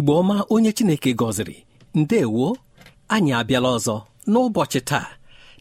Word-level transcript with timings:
Igbo 0.00 0.12
ọma 0.20 0.36
onye 0.54 0.72
chineke 0.76 1.10
gọziri. 1.20 1.56
Ndewo 2.00 2.46
anyị 3.14 3.32
abịala 3.40 3.68
ọzọ. 3.76 3.96
N'ụbọchị 4.30 4.80
taa 4.88 5.06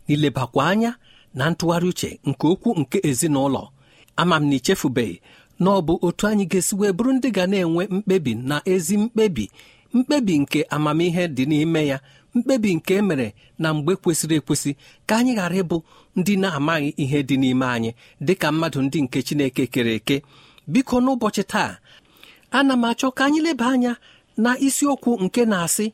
n'ilebakwa 0.07 0.61
anya 0.71 0.91
na 1.37 1.43
ntụgharị 1.51 1.87
uche 1.91 2.09
nke 2.29 2.45
okwu 2.53 2.69
nke 2.79 2.97
ezinụlọ. 3.09 3.63
Ama 4.21 4.35
m 4.41 4.43
na 4.49 4.55
ichefubeghị 4.59 5.15
na 5.63 5.69
ọ 5.71 5.79
bụ 5.87 5.93
otu 6.07 6.23
anyị 6.29 6.45
ga-esi 6.51 6.73
wee 6.79 6.91
bụrụ 6.97 7.11
ndị 7.17 7.29
ga 7.35 7.43
na-enwe 7.51 7.83
mkpebi 7.95 8.31
na 8.49 8.55
ezi 8.73 8.95
mkpebi. 9.03 9.45
Mkpebi 9.95 10.33
nke 10.41 10.59
amamihe 10.75 11.23
dị 11.35 11.43
n'ime 11.49 11.81
ya. 11.91 11.97
Mkpebi 12.35 12.69
nke 12.77 12.93
emere 13.01 13.27
na 13.61 13.67
mgbe 13.75 13.93
kwesịrị 14.01 14.35
ekwesị 14.39 14.71
ka 15.07 15.13
anyị 15.19 15.33
ghara 15.37 15.55
ịbụ 15.61 15.77
ndị 16.19 16.33
na-amaghị 16.41 16.89
ihe 17.03 17.19
dị 17.27 17.35
n'ime 17.41 17.65
anyị 17.75 17.91
dị 18.25 18.33
ka 18.41 18.47
mmadụ 18.51 18.79
ndị 18.85 18.99
nke 19.05 19.17
chineke 19.27 19.63
kere 19.73 19.93
eke. 19.99 20.17
Biko 20.71 20.95
n'ụbọchị 21.03 21.43
taa 21.51 21.71
ana 22.57 22.73
m 22.73 22.83
achọ 22.89 23.07
ka 23.17 23.21
anyị 23.27 23.39
leba 23.45 23.65
anya 23.73 23.91
na 24.43 24.51
isiokwu 24.67 25.11
nke 25.23 25.41
na-asị 25.51 25.85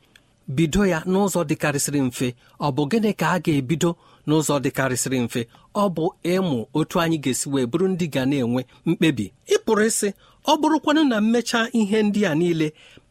bido 0.55 0.81
ya 0.91 0.99
n'ụzọ 1.11 1.41
dịkarịsịrị 1.49 2.01
mfe. 2.07 2.27
Ọ 2.59 2.67
bụ 2.75 2.81
gịnị 2.91 3.11
ka 3.19 3.25
a 3.35 3.37
ga-ebido 3.45 3.89
n'ụzọ 4.27 4.55
dịkarịsịrị 4.63 5.17
mfe? 5.25 5.41
Ọ 5.75 5.83
bụ 5.95 6.03
ịmụ 6.33 6.57
otu 6.77 6.95
anyị 7.03 7.17
ga-esi 7.23 7.47
wee 7.53 7.65
bụrụ 7.71 7.85
ndị 7.93 8.05
ga 8.13 8.21
na-enwe 8.29 8.61
mkpebi. 8.87 9.25
Ị 9.53 9.55
pụrụ 9.65 9.83
ịsị 9.89 10.07
ọ 10.51 10.53
bụrụkwanụ 10.61 11.01
na 11.11 11.17
mmecha 11.21 11.59
ihe 11.79 11.99
ndị 12.07 12.21
a 12.29 12.35
niile 12.39 12.67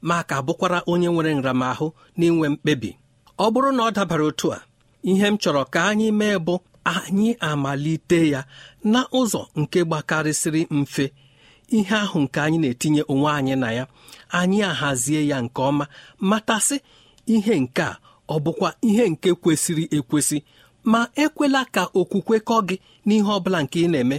ma 0.09 0.17
ka 0.29 0.37
bụkwara 0.47 0.79
onye 0.93 1.09
nwere 1.15 1.33
nramahụ 1.39 1.87
n'inwe 2.19 2.47
mkpebi. 2.53 2.91
Ọ 3.39 3.47
bụrụ 3.53 3.71
na 3.77 3.83
ọ 3.89 3.91
dabara 3.97 4.25
otu 4.31 4.47
a 4.53 4.59
ihe 5.11 5.27
m 5.33 5.37
chọrọ 5.43 5.63
ka 5.73 5.81
anyị 5.91 6.09
mee 6.21 6.37
bụ 6.47 6.55
anyị 6.95 7.29
amalite 7.51 8.21
ya 8.33 8.41
na 8.93 9.01
ụzọ 9.19 9.41
nke 9.61 9.79
gbakarịsịrị 9.89 10.63
mfe. 10.81 11.05
Ihe 11.79 11.95
ahụ 12.05 12.19
nke 12.25 12.39
anyị 12.45 12.59
na-etinye 12.63 13.03
onwe 13.13 13.29
anyị 13.39 13.55
na 13.63 13.69
ya 13.79 13.85
anyị 14.39 14.59
ahazie 14.71 15.21
ya 15.31 15.39
nke 15.45 15.61
ọma 15.71 15.85
matasị 16.29 16.77
ihe 17.35 17.55
nke 17.65 17.83
a 17.83 17.93
ọ 18.29 18.37
bụkwa 18.45 18.69
ihe 18.89 19.05
nke 19.13 19.29
kwesịrị 19.43 19.85
ekwesị. 19.97 20.39
Ma 20.93 21.01
ekwela 21.25 21.61
ka 21.75 21.83
okwukwe 22.01 22.37
kọ 22.49 22.57
gị 22.69 22.77
n'ihe 23.07 23.31
ọ 23.37 23.39
bụla 23.45 23.59
nke 23.65 23.79
ị 23.85 23.89
na-eme. 23.93 24.19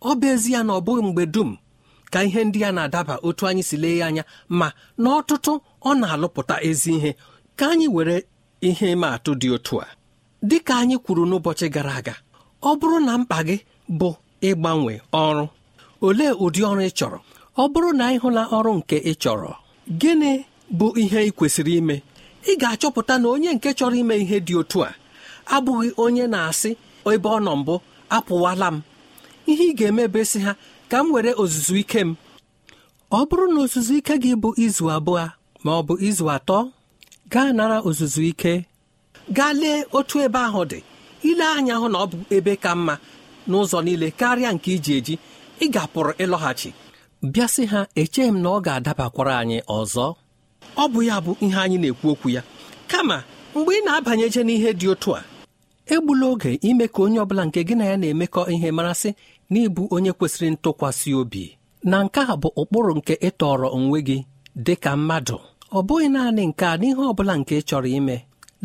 Ọ 0.00 0.10
bụ 0.18 0.26
ezie 0.34 0.60
na 0.66 0.72
ọ 0.78 0.80
bụghị 0.86 1.02
mgbe 1.08 1.24
dum 1.34 1.50
ka 2.12 2.18
ihe 2.26 2.40
ndị 2.48 2.60
a 2.68 2.70
na-adaba 2.76 3.14
otu 3.26 3.42
anyị 3.48 3.62
si 3.68 3.76
lee 3.82 3.96
ya 4.00 4.06
anya 4.08 4.24
ma 4.58 4.68
n'ọtụtụ 5.02 5.52
ọ 5.88 5.90
na-alụpụta 6.00 6.54
ezi 6.68 6.90
ihe 6.98 7.10
ka 7.58 7.64
anyị 7.72 7.86
were 7.94 8.16
ihe 8.68 8.86
ịma 8.94 9.08
atụ 9.16 9.30
dị 9.40 9.48
otu 9.56 9.74
a. 9.80 9.86
Dị 10.48 10.56
ka 10.66 10.74
anyị 10.82 10.96
kwuru 11.04 11.22
n'ụbọchị 11.28 11.66
gara 11.74 11.92
aga 12.00 12.14
ọ 12.62 12.70
bụrụ 12.78 12.98
na 13.06 13.12
mkpa 13.20 13.38
gị 13.48 13.56
bụ 13.98 14.08
ịgbanwe 14.48 14.92
ọrụ 15.24 15.44
olee 16.06 16.32
ụdị 16.44 16.60
ọrụ 16.70 16.82
ị 16.88 16.90
chọrọ? 16.98 17.18
Ọ 17.62 17.64
bụrụ 17.72 17.90
na 17.98 18.04
ị 18.14 18.16
hụla 18.22 18.42
ọrụ 18.56 18.70
nke 18.78 18.96
ị 19.10 19.12
chọrọ 19.22 19.50
gịnị 20.00 20.32
bụ 20.78 20.86
ihe 21.02 21.20
ị 21.28 21.30
kwesịrị 21.38 21.72
ime? 21.80 21.96
Ị 22.50 22.52
ga-achọpụta 22.60 23.14
na 23.22 23.28
onye 23.34 23.50
nke 23.56 23.68
chọrọ 23.78 23.94
ime 24.02 24.14
ihe 24.24 24.36
dị 24.46 24.54
otu 24.60 24.78
a 24.88 24.90
abụghị 25.54 25.88
onye 26.04 26.24
na-asị 26.32 26.70
ebe 27.12 27.28
ọ 27.28 27.38
nọ 27.46 27.52
mbụ 27.60 27.74
apụwala 28.16 28.68
m. 28.74 28.82
Ihe 29.50 29.64
ị 29.70 29.76
ga-emebe 29.78 30.20
sị 30.30 30.38
ha 30.46 30.52
ka 30.90 30.98
m 31.04 31.12
were 31.14 31.32
ozuzu 31.42 31.74
ike 31.82 32.00
m. 32.08 32.10
Ọ 33.10 33.20
bụrụ 33.28 33.44
na 33.54 33.60
ozuzu 33.64 33.92
ike 33.98 34.14
gị 34.22 34.32
bụ 34.42 34.48
izu 34.64 34.84
abụọ 34.96 35.24
ma 35.64 35.70
ọ 35.78 35.82
bụ 35.86 35.94
izu 36.08 36.24
atọ 36.36 36.58
gaa 37.32 37.52
nara 37.56 37.78
ozuzu 37.88 38.22
ike. 38.30 38.54
Gaa 39.36 39.52
lee 39.60 39.78
otu 39.98 40.16
ebe 40.26 40.38
ahụ 40.48 40.62
dị. 40.70 40.78
Ile 41.28 41.44
anya 41.56 41.74
hụ 41.80 41.86
na 41.92 41.98
ọ 41.98 42.06
bụ 42.10 42.16
ebe 42.36 42.52
ka 42.64 42.70
mma 42.78 42.94
n'ụzọ 43.48 43.78
niile 43.84 44.08
karịa 44.20 44.50
nke 44.56 44.70
iji 44.76 44.92
eji. 44.98 45.14
Ị 45.64 45.66
ga-apụrụ 45.74 46.12
ịlọghachi. 46.24 46.70
Bịa 47.32 47.46
sị 47.54 47.62
ha 47.72 47.80
echeghị 48.00 48.30
m 48.34 48.36
na 48.42 48.48
ọ 48.56 48.58
ga-adabakwara 48.66 49.34
anyị 49.42 49.58
ọzọ. 49.78 50.06
Ọ 50.82 50.84
bụ 50.92 51.00
ya 51.08 51.16
bụ 51.24 51.32
ihe 51.44 51.58
anyị 51.64 51.78
na-ekwu 51.82 52.06
okwu 52.12 52.28
ya. 52.36 52.42
Kama 52.90 53.16
mgbe 53.54 53.72
ị 53.78 53.84
na-abanyeje 53.86 54.40
n'ihe 54.44 54.70
dị 54.80 54.88
otu 54.92 55.10
a 55.16 55.22
egbula 55.94 56.26
oge 56.32 56.52
ime 56.68 56.86
ka 56.94 57.02
onye 57.02 57.18
ọbụla 57.24 57.42
nke 57.46 57.60
gị 57.68 57.74
na 57.78 57.84
ya 57.90 57.96
na-emekọ 57.96 58.40
ihe 58.54 58.68
marasị 58.76 59.10
na 59.50 59.58
ịbụ 59.66 59.82
onye 59.94 60.12
kwesịrị 60.18 60.48
ntụkwasị 60.54 61.10
obi. 61.20 61.44
Na 61.90 61.96
nke 62.04 62.20
a 62.20 62.34
bụ 62.42 62.48
ụkpụrụ 62.60 62.92
nke 62.98 63.14
ịtọrọ 63.28 63.66
onwe 63.76 63.98
gị 64.08 64.18
dị 64.64 64.74
ka 64.82 64.90
mmadụ. 64.96 65.36
Ọ 65.76 65.78
bụghị 65.86 66.06
naanị 66.14 66.42
nke 66.50 66.64
a 66.66 66.74
n'ihe 66.80 67.02
ọ 67.10 67.12
bụla 67.16 67.34
nke 67.40 67.54
chọrọ 67.68 67.88
ime. 67.98 68.16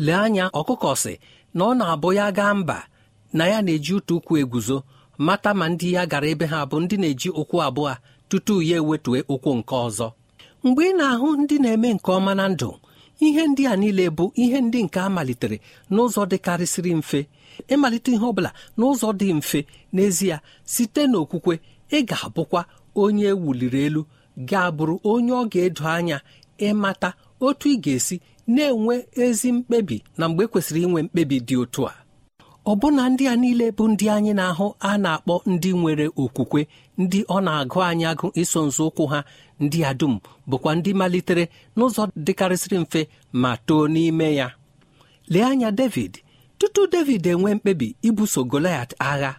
Lee 0.04 0.14
anya 0.24 0.44
ọkụkọ 0.60 0.90
si 1.02 1.12
na 1.54 1.62
ọ 1.64 1.74
na-abụ 1.78 2.08
ya 2.18 2.26
gaa 2.38 2.54
mba 2.60 2.78
na 3.36 3.44
ya 3.52 3.58
na-eji 3.66 3.92
ụtụ 3.98 4.14
ụkwụ 4.18 4.34
eguzo. 4.42 4.78
Mata 5.18 5.54
ma 5.54 5.68
ndị 5.68 5.92
ya 5.92 6.06
gara 6.06 6.28
ebe 6.28 6.46
ha 6.46 6.64
bụ 6.70 6.76
ndị 6.80 6.96
na-eji 7.00 7.28
ụkwụ 7.40 7.56
abụọ 7.66 7.96
tutu 8.28 8.62
ya 8.62 8.76
ewetue 8.76 9.18
ụkwụ 9.34 9.50
nke 9.58 9.74
ọzọ. 9.86 10.06
Mgbe 10.64 10.82
ị 10.90 10.96
na-ahụ 10.98 11.28
ndị 11.42 11.56
na-eme 11.58 11.88
nke 11.94 12.10
ọma 12.12 12.34
na 12.34 12.48
ndụ 12.48 12.70
ihe 13.26 13.42
ndị 13.46 13.62
a 13.72 13.76
niile 13.76 14.10
bụ 14.16 14.24
ihe 14.34 14.58
ndị 14.60 14.78
nke 14.84 14.98
a 15.00 15.08
malitere 15.08 15.56
n'ụzọ 15.90 16.22
dịkarịsịrị 16.30 16.92
mfe. 17.00 17.20
Ịmalite 17.72 18.10
ihe 18.12 18.26
ọ 18.26 18.32
bụla 18.36 18.50
n'ụzọ 18.78 19.08
dị 19.20 19.28
mfe 19.38 19.60
n'ezie 19.94 20.36
site 20.64 21.02
n'okwukwe 21.10 21.54
ị 21.96 21.98
ga-abụkwa 22.08 22.60
onye 23.02 23.24
ewuliri 23.32 23.80
elu 23.86 24.02
ga-abụrụ 24.48 24.94
onye 25.12 25.32
ọ 25.32 25.42
ga-edo 25.52 25.84
anya 25.96 26.18
ịmata 26.66 27.08
otu 27.46 27.66
ị 27.68 27.76
ga-esi 27.84 28.16
na-enwe 28.54 28.94
ezi 29.24 29.48
mkpebi 29.52 29.96
na 30.18 30.24
mgbe 30.28 30.44
kwesịrị 30.52 30.80
inwe 30.86 31.00
mkpebi 31.02 31.36
dị 31.48 31.56
otu 31.62 31.82
a. 31.88 31.94
ọbụna 32.72 33.02
ndị 33.10 33.24
a 33.32 33.36
niile 33.42 33.66
bụ 33.76 33.84
ndị 33.92 34.06
anyị 34.16 34.32
na-ahụ 34.38 34.66
a 34.80 34.98
na-akpọ 35.04 35.34
ndị 35.52 35.70
nwere 35.80 36.06
okwukwe 36.22 36.60
ndị 37.02 37.18
ọ 37.24 37.36
na-agụ 37.46 37.78
anyị 37.88 38.04
agụ 38.12 38.26
iso 38.42 38.60
nzọụkwụ 38.68 39.04
ha 39.12 39.18
ndị 39.62 39.78
a 39.88 39.94
dum 40.00 40.14
bụkwa 40.48 40.70
ndị 40.78 40.90
malitere 41.00 41.44
n'ụzọ 41.76 42.02
dịkarịsịrị 42.24 42.78
mfe 42.84 43.00
ma 43.32 43.50
too 43.66 43.82
n'ime 43.92 44.28
ya. 44.40 44.48
Lee 45.32 45.42
anya 45.50 45.70
David. 45.70 46.12
Tutu 46.58 46.86
David 46.92 47.26
enwe 47.26 47.54
mkpebi 47.54 47.88
ibuso 48.02 48.44
Goliat 48.44 48.90
agha 48.98 49.32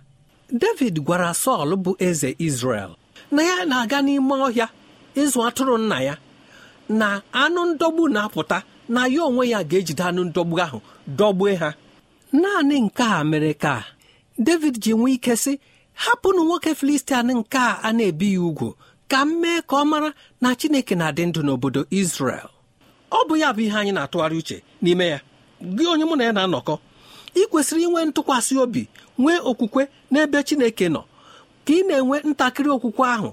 David 0.61 0.95
gwara 1.05 1.33
Sọl 1.33 1.75
bụ 1.83 1.91
eze 1.99 2.35
Izrel 2.47 2.91
na 3.31 3.41
ya 3.49 3.65
na-aga 3.65 4.01
n'ime 4.01 4.33
ọhịa 4.47 4.67
ịzụ 5.21 5.39
atụrụ 5.47 5.75
nna 5.77 5.97
ya 6.07 6.15
na 6.89 7.21
anụ 7.43 7.61
ndọgbu 7.73 8.03
na-apụta 8.13 8.57
na 8.89 9.01
ya 9.13 9.21
onwe 9.27 9.43
ya 9.53 9.59
ga-ejide 9.69 10.03
anụ 10.09 10.21
ndọgbu 10.29 10.55
ahụ 10.65 10.79
dọgbue 11.17 11.51
ha. 11.61 11.69
Naanị 12.33 12.79
nke 12.81 13.03
a 13.03 13.23
mere 13.23 13.53
ka 13.53 13.83
David 14.37 14.75
ji 14.83 14.93
nwee 14.93 15.13
ike 15.13 15.35
sị 15.35 15.59
hapụnụ 15.93 16.41
nwoke 16.43 16.75
Filistian 16.75 17.27
nke 17.37 17.57
a 17.57 17.79
a 17.83 17.89
na-ebi 17.93 18.33
ya 18.33 18.41
ugwu 18.41 18.69
ka 19.07 19.21
m 19.25 19.29
mee 19.41 19.61
ka 19.61 19.75
ọ 19.75 19.85
mara 19.85 20.13
na 20.41 20.49
Chineke 20.59 20.95
na-adị 20.95 21.23
ndụ 21.27 21.41
n'obodo 21.45 21.81
Izrel 21.99 22.47
ọ 23.11 23.19
bụ 23.27 23.33
ya 23.41 23.49
bụ 23.55 23.61
ihe 23.65 23.77
anyị 23.79 23.91
na-atụgharị 23.95 24.37
uche 24.41 24.57
n'ime 24.83 25.05
ya. 25.13 25.19
Gị 25.75 25.83
onye 25.91 26.05
mụ 26.09 26.15
na 26.17 26.23
ya 26.27 26.31
na-anọkọ 26.37 26.73
ị 27.35 27.41
kwesịrị 27.51 27.81
inwe 27.87 28.01
ntụkwasị 28.09 28.53
obi 28.63 28.83
nwee 29.21 29.39
okwukwe 29.49 29.81
n'ebe 30.11 30.39
Chineke 30.47 30.85
nọ 30.95 31.01
ka 31.65 31.71
ị 31.73 31.87
na-enwe 31.87 32.17
ntakịrị 32.29 32.69
okwukwe 32.75 33.05
ahụ 33.15 33.29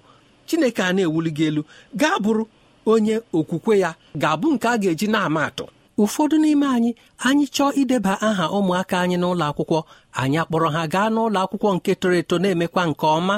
Chineke 0.49 0.83
a 0.83 0.91
na-ewuli 0.97 1.31
gị 1.37 1.45
elu 1.49 1.63
gaa 2.01 2.17
bụrụ 2.25 2.45
onye 2.93 3.15
okwukwe 3.39 3.75
ya 3.83 3.91
ga-abụ 4.21 4.47
nke 4.55 4.67
a 4.69 4.79
ga-eji 4.83 5.07
na-ama 5.13 5.41
atụ. 5.49 5.65
Ụfọdụ 6.03 6.37
n'ime 6.43 6.67
anyị 6.77 6.91
anyị 7.29 7.45
chọọ 7.55 7.69
ideba 7.83 8.13
aha 8.29 8.45
ụmụaka 8.57 8.97
anyị 9.03 9.17
n'ụlọ 9.21 9.45
akwụkwọ. 9.51 9.79
Anyị 10.21 10.37
akpọrọ 10.43 10.69
ha 10.77 10.83
gaa 10.93 11.09
n'ụlọ 11.15 11.39
akwụkwọ 11.45 11.69
nke 11.77 11.93
toro 12.01 12.15
eto 12.21 12.37
na-emekwa 12.43 12.83
nke 12.91 13.07
ọma. 13.19 13.37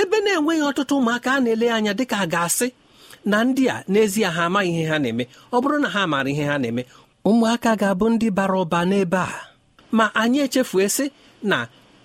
Ebe 0.00 0.16
na-enweghị 0.24 0.62
ọtụtụ 0.70 0.94
ụmụaka 1.00 1.28
a 1.36 1.40
na-ele 1.44 1.66
anya 1.76 1.92
dịka 1.98 2.16
a 2.22 2.26
ga-asị 2.32 2.66
na 3.30 3.36
ndị 3.46 3.64
a 3.74 3.76
n'ezie 3.92 4.28
ha 4.36 4.42
amaghị 4.48 4.70
ihe 4.74 4.84
ha 4.90 4.96
na-eme. 5.02 5.24
Ọ 5.54 5.56
bụrụ 5.62 5.76
na 5.82 5.88
ha 5.94 6.02
maara 6.10 6.30
ihe 6.34 6.44
ha 6.50 6.56
na-eme 6.62 6.82
ụmụaka 7.28 7.70
ga-abụ 7.80 8.06
ndị 8.12 8.26
bara 8.36 8.56
ụba 8.62 8.80
n'ebe 8.90 9.16
a. 9.16 9.40
Ma 9.96 10.04
anyị 10.20 10.38
echefue 10.46 10.84
sị 10.96 11.04
na 11.50 11.58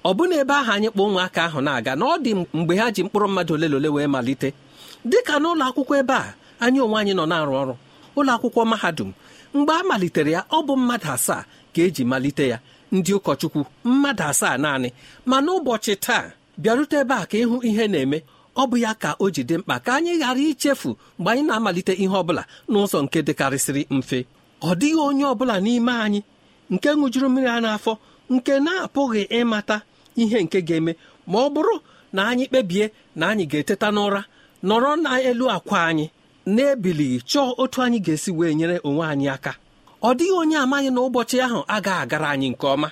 ọ 0.04 0.10
bụ 0.18 0.24
ebe 0.42 0.54
ahụ 0.60 0.72
anyị 0.76 0.88
kpọ 0.94 1.02
ụmụaka 1.08 1.42
ahụ 1.48 1.60
na-aga 1.66 1.92
na 2.00 2.04
ọ 2.06 2.16
dị 2.24 2.32
mgbe 2.58 2.74
ha 2.80 2.86
ji 2.96 3.02
mkpụrụ 3.06 3.28
mmadụ 3.30 3.54
ole 3.56 3.68
na 3.72 3.76
ole 3.80 3.90
wee 3.96 4.08
malite. 4.14 4.50
Dịka 5.10 5.34
n'ụlọ 5.42 5.64
akwụkwọ 5.70 5.94
ebe 6.02 6.14
a 6.14 6.34
anyị 6.64 6.80
onwe 6.86 6.98
anyị 7.02 7.14
nọ 7.20 7.24
na-arụ 7.32 7.54
ọrụ. 7.62 7.74
Ụlọ 8.18 8.32
akwụkwọ 8.36 8.62
mahadum 8.72 9.10
mgbe 9.54 9.74
a 9.74 9.84
malitere 9.90 10.32
ya 10.32 10.42
ọ 10.52 10.60
bụ 10.68 10.74
mmadụ 10.78 11.10
asaa 11.16 11.44
ka 11.74 11.82
eji 11.82 12.04
malite 12.12 12.48
ya. 12.48 12.60
Ndị 12.92 13.12
ụkọchukwu 13.18 13.62
mmadụ 13.86 14.24
asaa 14.32 14.58
naanị. 14.64 14.90
Ma 15.30 15.38
n'ụbọchị 15.46 15.94
taa 16.06 16.24
bịarute 16.62 16.98
ebe 17.04 17.14
a 17.14 17.26
ka 17.32 17.38
ịhụ 17.44 17.56
ihe 17.70 17.86
na-eme. 17.88 18.18
Ọ 18.56 18.64
bụ 18.70 18.76
ya 18.84 18.92
ka 18.94 19.10
o 19.20 19.30
ji 19.30 19.42
dị 19.50 19.56
mkpa 19.58 19.76
ka 19.86 19.92
anyị 19.98 20.14
ghara 20.22 20.40
ichefu 20.50 20.90
mgbe 21.20 21.30
anyị 21.32 21.44
na-amalite 21.48 21.94
ihe 22.04 22.16
ọ 22.22 22.24
bụla 22.28 22.44
n'ụzọ 22.72 22.98
nke 23.06 23.20
dịkarịsịrị 23.28 23.82
mfe. 23.98 24.20
Ọ 24.62 24.70
dịghị 24.80 25.00
onye 25.08 25.24
ọ 25.26 25.34
bụla 25.40 25.56
n'ime 25.66 25.92
anyị 26.06 26.20
nke 26.74 26.90
ṅụjuru 27.00 27.28
mmiri 27.30 27.48
a 27.48 27.58
n'afọ 27.64 27.94
nke 28.34 28.54
na-apụghị 28.66 29.22
ịmata 29.40 29.78
ihe 30.22 30.38
nke 30.46 30.58
ga-eme. 30.68 30.92
Ma 31.30 31.38
ọ 31.40 31.50
bụrụ 31.54 31.76
na 32.14 32.22
anyị 32.32 32.46
kpebie 32.50 32.86
na 33.16 33.24
anyị 33.32 33.44
ga-eteta 33.52 33.88
n'ụra 33.96 34.22
nọrọ 34.68 34.92
n'elu 35.04 35.46
akwa 35.56 35.78
anyị. 35.90 36.06
Na-ebilighị 36.56 37.18
chọọ 37.30 37.50
otu 37.62 37.78
anyị 37.86 38.00
ga-esi 38.06 38.32
wee 38.38 38.54
nyere 38.58 38.76
onwe 38.88 39.04
anyị 39.12 39.28
aka. 39.36 39.52
Ọ 40.02 40.10
dịghị 40.18 40.34
onye 40.42 40.58
amaghị 40.64 40.90
na 40.96 41.00
ụbọchị 41.08 41.38
ahụ 41.46 41.60
agaghị 41.76 42.02
agara 42.04 42.28
anyị 42.34 42.48
nke 42.54 42.66
ọma 42.76 42.90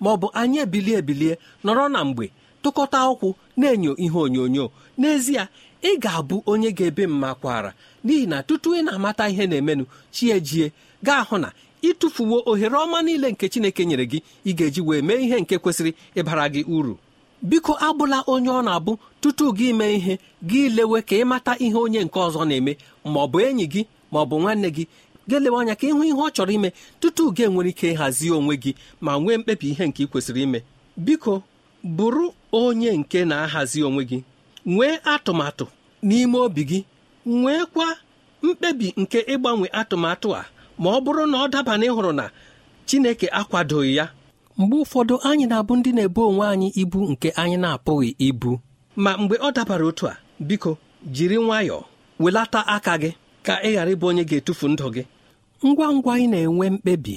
ma 0.00 0.08
ọ 0.14 0.16
bụ 0.20 0.28
anyị 0.40 0.56
ebilie 0.64 0.96
ebilie 1.02 1.32
nọrọ 1.64 1.84
na 1.94 2.00
mgbe 2.08 2.26
tụkọta 2.62 2.98
ụkwụ 3.12 3.28
na-enyo 3.60 3.92
ihe 4.04 4.18
onyonyo. 4.26 4.64
N'ezie 5.00 5.42
ị 5.82 5.90
ga-abụ 6.02 6.36
onye 6.50 6.70
ga-ebe 6.78 7.04
mma 7.12 7.30
kwara 7.40 7.70
n'ihi 8.04 8.26
na 8.30 8.36
tutu 8.48 8.68
ị 8.78 8.80
na-amata 8.86 9.24
ihe 9.32 9.44
na-emenụ 9.50 9.84
chi 10.14 10.24
ejie 10.36 10.66
gaa 11.06 11.22
hụ 11.28 11.36
na 11.42 11.48
ịtụfuwo 11.88 12.36
ohere 12.50 12.76
ọma 12.84 12.98
niile 13.06 13.28
nke 13.32 13.44
Chineke 13.52 13.82
nyere 13.88 14.04
gị 14.12 14.18
ị 14.46 14.52
ga-eji 14.58 14.80
wee 14.88 15.02
mee 15.06 15.20
ihe 15.24 15.36
nke 15.42 15.54
kwesịrị 15.62 15.92
ịbara 16.18 16.44
gị 16.54 16.62
uru. 16.76 16.94
Biko 17.42 17.72
abụla 17.86 18.18
onye 18.32 18.48
ọ 18.50 18.60
na-abụ 18.66 18.92
tutu 19.20 19.46
gị 19.56 19.68
mee 19.78 19.94
ihe 19.98 20.14
gị 20.50 20.68
lewe 20.76 20.98
ka 21.08 21.14
ịmata 21.22 21.52
ihe 21.64 21.76
onye 21.84 22.00
nke 22.06 22.18
ọzọ 22.26 22.40
na-eme 22.48 22.72
ma 23.12 23.18
ọ 23.24 23.26
bụ 23.32 23.38
enyi 23.46 23.64
gị 23.72 23.82
ma 24.12 24.18
ọ 24.20 24.24
bụ 24.30 24.36
nwanne 24.42 24.68
gị. 24.76 24.84
Ga-elewe 25.28 25.58
anya 25.60 25.74
ka 25.80 25.86
ịhụ 25.90 26.02
ihe 26.08 26.14
ọ 26.14 26.28
chọrọ 26.36 26.52
ime 26.56 26.68
tutu 27.00 27.24
gị 27.36 27.42
enwere 27.46 27.68
ike 27.72 27.86
ịhazi 27.94 28.26
onwe 28.36 28.54
gị 28.62 28.70
ma 29.04 29.12
nwee 29.22 29.36
mkpebi 29.38 29.66
ihe 29.72 29.84
nke 29.88 30.00
ị 30.04 30.06
kwesịrị 30.10 30.42
ime. 30.46 30.60
Biko 31.04 31.34
bụrụ 31.96 32.24
onye 32.60 32.90
nke 33.00 33.18
na-ahazi 33.30 33.80
onwe 33.88 34.02
gị. 34.10 34.18
Nwee 34.74 34.94
atụmatụ 35.12 35.64
n'ime 36.06 36.38
obi 36.46 36.62
gị. 36.70 36.80
Nweekwa 37.26 37.86
mkpebi 38.44 38.86
nke 39.00 39.18
ịgbanwe 39.32 39.66
atụmatụ 39.80 40.28
a 40.36 40.42
ma 40.80 40.88
ọ 40.90 40.98
bụrụ 41.04 41.22
na 41.32 41.36
ọ 41.44 41.48
daba 41.52 41.72
na 41.78 41.84
ịhụrụ 41.90 42.12
na 42.20 42.24
Chineke 42.88 43.26
akwadoghị 43.40 43.92
ya 43.98 44.04
mgbe 44.58 44.76
ụfọdụ 44.82 45.14
anyị 45.28 45.44
na-abụ 45.50 45.72
ndị 45.76 45.90
na-ebu 45.96 46.20
onwe 46.28 46.44
anyị 46.52 46.68
ibu 46.82 46.98
nke 47.10 47.28
anyị 47.42 47.56
na-apụghị 47.62 48.10
ibu. 48.28 48.50
Ma 48.96 49.10
mgbe 49.20 49.36
ọ 49.36 49.48
dabara 49.56 49.84
otu 49.90 50.04
a 50.08 50.14
biko 50.48 50.70
jiri 51.14 51.36
nwayọọ 51.36 51.80
welata 52.22 52.60
aka 52.74 52.92
gị 53.02 53.10
ka 53.46 53.54
ị 53.62 53.70
ghara 53.74 53.90
ịbụ 53.94 54.04
onye 54.10 54.24
ga-etufu 54.28 54.66
ndụ 54.72 54.86
gị. 54.94 55.02
Ngwa 55.66 55.86
ngwa 55.94 56.12
ị 56.18 56.26
na-enwe 56.32 56.66
mkpebi. 56.74 57.16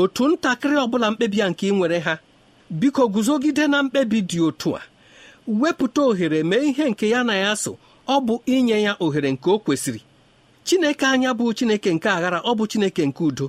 Otu 0.00 0.22
ntakịrị 0.28 0.76
ọbụla 0.84 1.06
mkpebi 1.12 1.38
a 1.44 1.50
nke 1.50 1.64
ị 1.70 1.74
nwere 1.76 1.98
ha 2.06 2.14
biko 2.70 3.02
guzogide 3.08 3.64
na 3.72 3.82
mkpebi 3.82 4.18
dị 4.30 4.38
otu 4.48 4.68
a. 4.76 4.80
Wepụta 5.60 6.00
ohere 6.10 6.42
mee 6.42 6.64
ihe 6.70 6.84
nke 6.90 7.08
ya 7.10 7.20
na 7.24 7.34
ya 7.44 7.56
so 7.56 7.72
ọ 8.08 8.16
bụ 8.26 8.34
inye 8.46 8.82
ya 8.86 8.92
ohere 9.04 9.32
nke 9.32 9.50
o 9.50 9.58
kwesịrị. 9.58 10.00
Chineke 10.64 11.06
anya 11.06 11.30
bụ 11.34 11.52
Chineke 11.54 11.90
nke 11.94 12.08
aghara 12.08 12.38
ọ 12.40 12.54
bụ 12.58 12.64
Chineke 12.70 13.02
nke 13.06 13.24
udo. 13.24 13.46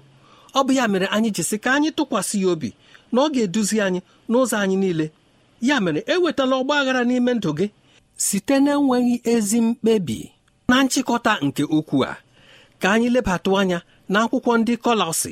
Ọ 0.55 0.63
bụ 0.65 0.71
ya 0.77 0.87
mere 0.87 1.05
anyị 1.15 1.29
jisi 1.35 1.57
ka 1.63 1.69
anyị 1.73 1.89
tụkwasị 1.97 2.41
ya 2.43 2.49
obi. 2.53 2.69
Na 3.13 3.19
ọ 3.21 3.27
ga-eduzi 3.33 3.77
anyị 3.85 3.99
n'ụzọ 4.29 4.55
anyị 4.63 4.75
niile. 4.83 5.05
Ya 5.67 5.75
mere 5.83 6.01
ewetala 6.13 6.53
ọgba 6.61 6.73
aghara 6.79 7.01
n'ime 7.09 7.31
ndụ 7.37 7.49
gị. 7.57 7.67
Site 8.25 8.55
na-enweghị 8.65 9.15
ezi 9.33 9.57
mkpebi 9.67 10.19
na 10.69 10.75
nchịkọta 10.83 11.31
nke 11.45 11.63
okwu 11.77 11.97
a 12.09 12.17
ka 12.81 12.87
anyị 12.93 13.07
lebatụ 13.15 13.51
anya 13.59 13.79
n'akwụkwọ 14.11 14.51
ndị 14.59 14.73
kọlọsi 14.83 15.31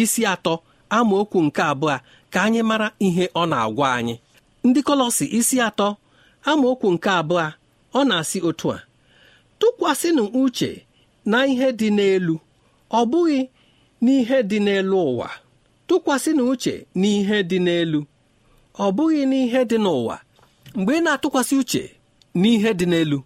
isi 0.00 0.22
atọ 0.32 0.54
amaokwu 0.96 1.38
nke 1.46 1.62
abụọ 1.72 1.96
ka 2.32 2.38
anyị 2.46 2.60
mara 2.70 2.88
ihe 3.06 3.24
ọ 3.34 3.42
na-agwa 3.50 3.86
anyị. 3.98 4.14
Ndị 4.66 4.80
kọlọsi 4.88 5.24
isi 5.38 5.56
atọ 5.68 5.88
amaokwu 6.50 6.86
nke 6.94 7.10
abụọ 7.20 7.44
ọ 7.98 8.00
na-asị 8.08 8.38
otu 8.48 8.66
a 8.76 8.78
tụkwasịnụ 9.60 10.22
uche 10.42 10.70
na 11.30 11.38
ihe 11.50 11.68
dị 11.78 11.88
n'elu. 11.96 12.34
Ọ 12.90 13.00
bụghị 13.10 13.40
n'ihe 14.04 14.38
dị 14.50 14.58
n'elu 14.66 14.96
ụwa. 15.10 15.28
Tụkwasịnụ 15.88 16.42
uche 16.52 16.74
n'ihe 17.00 17.36
dị 17.50 17.58
n'elu. 17.66 18.00
Ọ 18.84 18.86
bụghị 18.96 19.22
n'ihe 19.30 19.60
dị 19.70 19.76
n'ụwa. 19.84 20.16
Mgbe 20.76 20.92
ị 20.98 21.00
na-atụkwasị 21.04 21.54
uche 21.62 21.82
n'ihe 22.40 22.70
dị 22.78 22.86
n'elu 22.92 23.18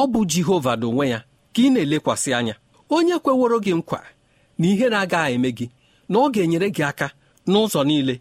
ọ 0.00 0.02
bụ 0.12 0.20
Jehova 0.30 0.72
n'onwe 0.80 1.04
ya 1.12 1.18
ka 1.54 1.60
ị 1.62 1.68
na-elekwasị 1.74 2.30
anya. 2.38 2.54
Onye 2.94 3.14
kweworo 3.24 3.56
gị 3.64 3.72
nkwa 3.78 4.00
na 4.58 4.66
ihe 4.72 4.86
na-agaghị 4.92 5.32
eme 5.36 5.50
gị 5.58 5.66
na 6.10 6.16
ọ 6.18 6.26
ga-enyere 6.34 6.68
gị 6.76 6.82
aka 6.90 7.06
n'ụzọ 7.50 7.80
niile 7.88 8.14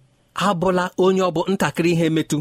abụla 0.47 0.83
onye 1.03 1.21
ọ 1.21 1.29
bụ 1.35 1.41
ntakịrị 1.53 1.91
ihe 1.95 2.07
metụ. 2.15 2.37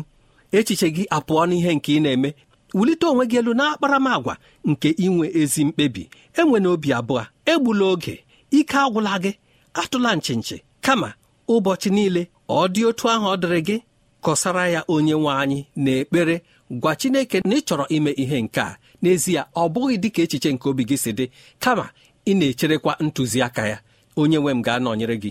Echiche 0.56 0.88
gị 0.96 1.02
apụọ 1.16 1.42
n'ihe 1.48 1.70
nke 1.76 1.90
ị 1.96 2.00
na-eme. 2.04 2.30
Wulite 2.76 3.04
onwe 3.10 3.24
gị 3.30 3.36
elu 3.40 3.52
n'akparamagwa 3.58 4.34
nke 4.70 4.88
inwe 5.04 5.26
ezi 5.40 5.62
mkpebi. 5.68 6.02
Enwe 6.40 6.56
na 6.62 6.68
obi 6.74 6.88
abụọ. 6.98 7.22
Egbula 7.52 7.84
oge. 7.92 8.14
Ike 8.58 8.76
agwụla 8.84 9.12
gị. 9.22 9.32
Atụla 9.80 10.10
nchinchi 10.16 10.56
kama 10.80 11.08
ụbọchị 11.48 11.90
niile 11.96 12.22
ọ 12.48 12.68
dị 12.74 12.84
otu 12.88 13.04
ahụ 13.12 13.26
ọ 13.34 13.36
dịrị 13.42 13.60
gị 13.66 13.76
kọsara 14.24 14.68
ya 14.74 14.80
onye 14.88 15.12
nwe 15.14 15.32
anyị 15.42 15.64
na 15.76 15.90
ekpere 15.90 16.36
gwa 16.70 16.92
chineke 16.96 17.40
na 17.44 17.54
ị 17.56 17.60
chọrọ 17.66 17.84
ime 17.88 18.10
ihe 18.22 18.42
nke 18.42 18.60
a. 18.60 18.76
N'ezie 19.02 19.42
ọ 19.56 19.68
bụghị 19.72 19.96
dị 20.02 20.08
ka 20.14 20.22
echiche 20.22 20.52
nke 20.52 20.68
obi 20.68 20.84
gị 20.88 20.96
si 20.96 21.12
dị 21.12 21.26
kama 21.60 21.90
ị 22.26 22.32
na-echerekwa 22.38 22.92
ntụziaka 23.00 23.62
ya. 23.68 23.78
Onye 24.16 24.38
nwe 24.38 24.52
m 24.54 24.62
ga-anọnyere 24.62 25.16
gị. 25.22 25.30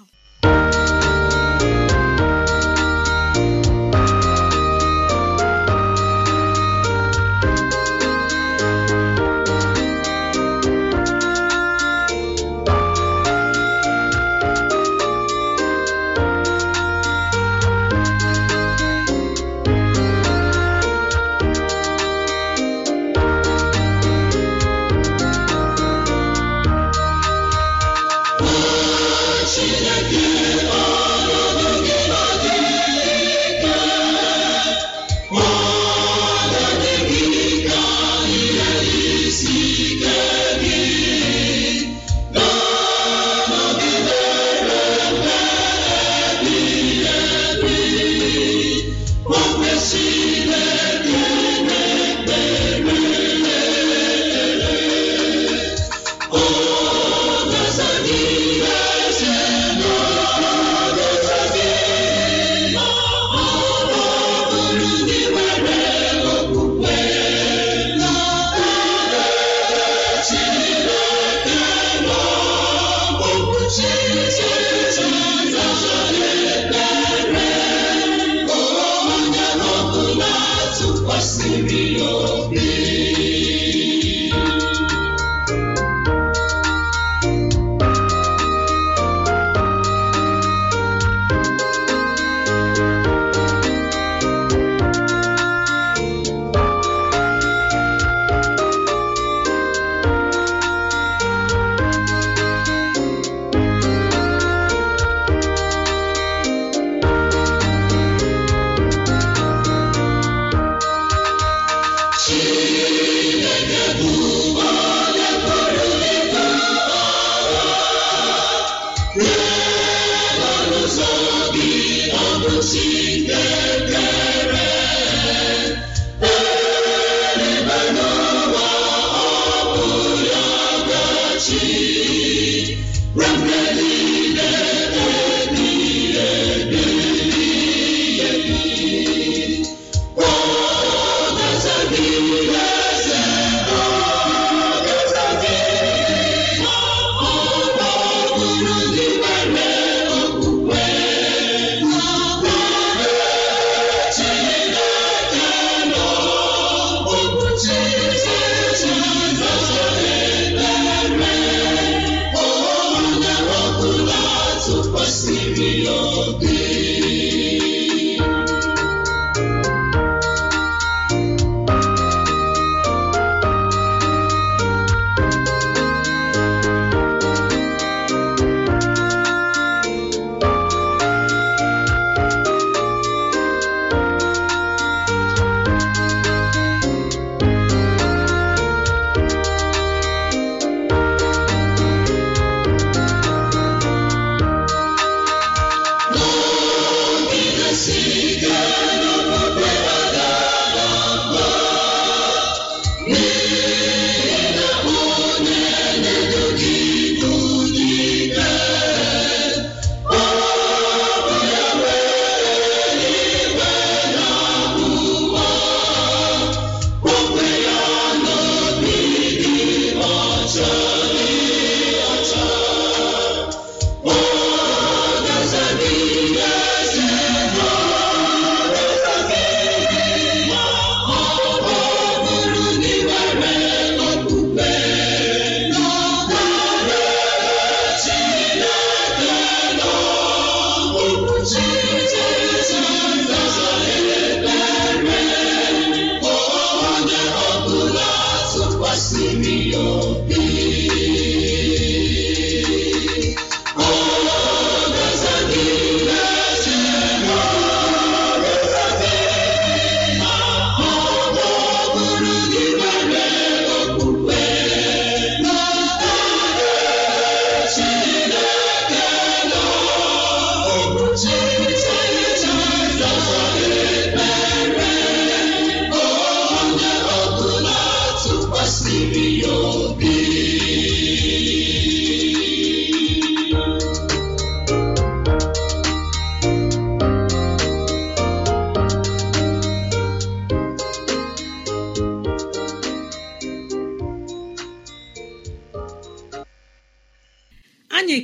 Deus 122.60 123.19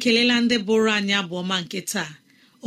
ekelela 0.06 0.36
ndị 0.44 0.56
bụrụ 0.66 0.90
anyị 0.96 1.12
abụọma 1.20 1.56
nke 1.64 1.80
taa. 1.92 2.10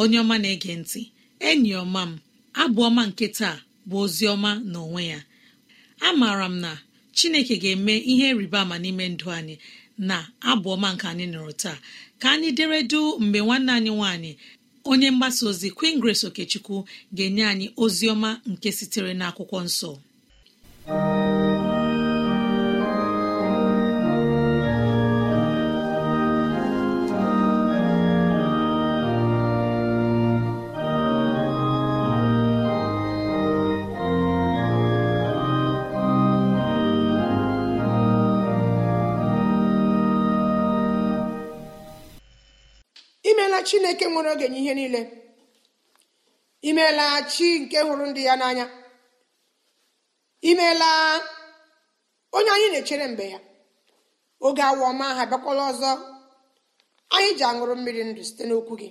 Onye 0.02 0.18
ọma 0.24 0.36
na-ege 0.44 0.74
ntị 0.82 1.02
enyi 1.50 1.72
ọma 1.84 2.02
m 2.10 2.20
abụọma 2.62 3.02
nke 3.10 3.26
taa 3.38 3.56
bụ 3.90 3.96
ozi 4.04 4.26
ọma 4.34 4.52
n'onwe 4.72 5.02
ya. 5.12 5.20
Amaara 6.08 6.48
m 6.52 6.56
na 6.64 6.72
chineke 7.18 7.56
ga-eme 7.64 7.94
ihe 8.12 8.28
rịba 8.40 8.60
ama 8.64 8.76
n'ime 8.84 9.06
ndụ 9.14 9.28
anyị 9.38 9.56
na 10.10 10.18
abụọma 10.50 10.88
nke 10.94 11.06
anyị 11.12 11.26
nụrụ 11.34 11.54
taa. 11.64 11.78
Ka 12.22 12.28
anyị 12.34 12.50
deredu 12.58 13.02
mgbe 13.24 13.40
nwanne 13.46 13.72
anyị 13.78 13.92
nwanyị 13.98 14.32
onye 14.92 15.08
mgbasa 15.14 15.42
ozi 15.50 15.68
Queen 15.78 15.96
Grace 16.02 16.24
Okechukwu 16.30 16.78
ga-enye 17.16 17.44
anyị 17.52 17.68
ozi 17.84 18.06
ọma 18.14 18.30
nke 18.52 18.70
sitere 18.78 19.12
n'akwụkwọ 19.20 19.60
nsọ. 19.68 19.92
Imeela 43.60 43.64
chineke 43.64 44.06
nwere 44.08 44.32
oge 44.32 44.50
nye 44.50 44.60
ihe 44.60 44.74
niile. 44.74 45.02
Imeela 46.62 47.22
chi 47.32 47.60
nke 47.60 47.80
hụrụ 47.82 48.06
ndị 48.10 48.22
ya 48.26 48.36
n'anya. 48.40 48.66
Imeela 50.42 51.22
onye 52.38 52.50
anyị 52.56 52.68
na-echere 52.72 53.08
mgbe 53.08 53.26
ya. 53.34 53.40
Oge 54.42 54.62
awa 54.70 54.84
ọma 54.92 55.08
ha 55.18 55.24
bịakwala 55.30 55.64
ọzọ. 55.72 55.92
Anyị 57.16 57.32
ji 57.38 57.44
aṅụrụ 57.50 57.74
mmiri 57.78 58.02
ndụ 58.04 58.22
site 58.28 58.44
n'okwu 58.48 58.74
gị. 58.82 58.90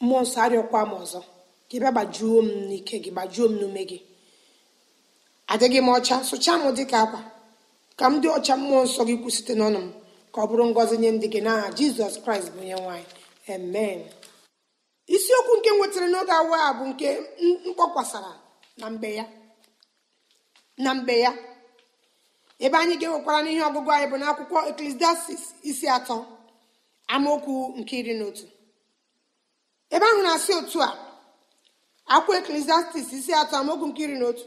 Mmụọ 0.00 0.20
nsọ 0.24 0.38
arịọkwa 0.44 0.80
m 0.86 0.92
ọzọ. 1.02 1.20
Gị 1.70 1.76
bịa 1.82 1.90
gbajuo 1.94 2.38
m 2.42 2.48
n'ike 2.68 2.96
gị 3.04 3.10
gbajuo 3.14 3.46
m 3.50 3.54
n'ume 3.60 3.82
gị. 3.90 3.98
Adịghị 5.52 5.80
m 5.80 5.88
ọcha 5.96 6.16
sụchaa 6.28 6.58
m 6.62 6.74
dị 6.76 6.84
ka 6.90 6.98
akwa. 7.04 7.20
Ka 7.98 8.04
m 8.10 8.14
dị 8.22 8.28
ọcha 8.36 8.54
mmụọ 8.60 8.80
nsọ 8.86 9.00
gị 9.08 9.14
kwu 9.22 9.30
site 9.36 9.54
n'ọnụ 9.58 9.78
m. 9.78 9.88
Ka 10.32 10.38
ọ 10.42 10.46
bụrụ 10.48 10.64
ngọzi 10.70 10.96
nye 11.02 11.10
ndị 11.16 11.26
gị 11.32 11.40
n'aha 11.44 11.66
jizọs 11.76 12.14
kraịst 12.24 12.48
bụ 12.54 12.60
onye 12.64 12.74
nwaanyị 12.82 13.21
amen. 13.48 14.00
Isiokwu 15.06 15.56
nke 15.56 15.70
nwetara 15.70 16.06
n'oge 16.08 16.32
awa 16.32 16.56
a 16.68 16.72
bụ 16.78 16.84
nke 16.90 17.08
mkpọkwasara 17.66 18.32
na 18.76 18.90
mbe 18.90 19.14
ya. 19.14 19.24
Na 20.78 20.94
mbe 20.94 21.14
ya. 21.20 21.32
Ebe 22.58 22.76
anyị 22.78 22.94
ga-enwekwara 23.00 23.42
n'ihe 23.42 23.62
ọgụgụ 23.68 23.90
anyị 23.94 24.06
bụ 24.10 24.16
n'akwụkwọ 24.20 24.58
eklesiastis 24.70 25.42
isi 25.70 25.86
atọ 25.96 26.16
amaokwu 27.14 27.54
nke 27.78 27.94
iri 28.00 28.14
na 28.18 28.24
otu. 28.30 28.46
Ebe 29.94 30.04
ahụ 30.10 30.20
na-asị 30.22 30.52
otu 30.60 30.78
a 30.82 30.88
akwụkwọ 32.14 32.34
eklesiastis 32.40 33.08
isi 33.18 33.32
atọ 33.40 33.54
amaokwu 33.60 33.86
nke 33.90 34.00
iri 34.04 34.16
na 34.20 34.26
otu. 34.30 34.46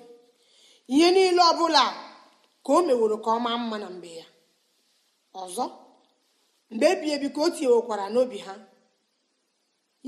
Ihe 0.88 1.08
niile 1.12 1.42
ọ 1.42 1.54
bụla 1.58 1.84
ka 2.66 2.72
o 2.74 2.82
meworo 2.88 3.18
ka 3.26 3.30
ọ 3.32 3.40
maa 3.46 3.58
mma 3.58 3.78
na 3.84 3.90
mbe 3.90 4.10
ya. 4.20 4.26
Ọzọ 5.42 5.66
mgbe 6.72 6.86
ebi 6.94 7.08
ebi 7.16 7.28
ka 7.36 7.40
o 7.42 7.48
tinyewekwara 7.50 8.06
n'obi 8.14 8.38
ha 8.46 8.54